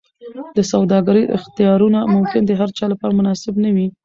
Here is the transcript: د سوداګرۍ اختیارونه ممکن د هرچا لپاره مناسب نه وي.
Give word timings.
د 0.57 0.59
سوداګرۍ 0.71 1.23
اختیارونه 1.37 1.99
ممکن 2.15 2.41
د 2.45 2.51
هرچا 2.61 2.85
لپاره 2.91 3.13
مناسب 3.19 3.53
نه 3.63 3.69
وي. 3.75 3.87